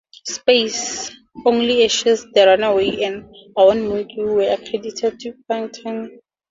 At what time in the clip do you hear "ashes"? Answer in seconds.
1.85-2.25